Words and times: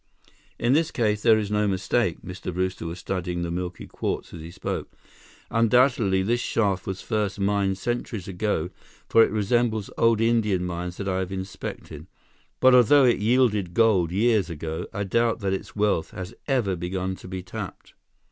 "In 0.57 0.73
this 0.73 0.89
case, 0.89 1.21
there 1.21 1.37
is 1.37 1.51
no 1.51 1.67
mistake." 1.67 2.23
Mr. 2.25 2.51
Brewster 2.51 2.87
was 2.87 2.97
studying 2.97 3.43
the 3.43 3.51
milky 3.51 3.85
quartz 3.85 4.33
as 4.33 4.41
he 4.41 4.49
spoke. 4.49 4.91
"Undoubtedly, 5.51 6.23
this 6.23 6.39
shaft 6.39 6.87
was 6.87 7.03
first 7.03 7.39
mined 7.39 7.77
centuries 7.77 8.27
ago, 8.27 8.71
for 9.07 9.23
it 9.23 9.29
resembles 9.29 9.91
old 9.99 10.19
Indian 10.19 10.65
mines 10.65 10.97
that 10.97 11.07
I 11.07 11.19
have 11.19 11.31
inspected. 11.31 12.07
But 12.59 12.73
although 12.73 13.05
it 13.05 13.19
yielded 13.19 13.75
gold 13.75 14.11
years 14.11 14.49
ago, 14.49 14.87
I 14.91 15.03
doubt 15.03 15.39
that 15.41 15.53
its 15.53 15.75
wealth 15.75 16.09
has 16.09 16.33
even 16.49 16.79
begun 16.79 17.15
to 17.17 17.27
be 17.27 17.43
tapped." 17.43 17.93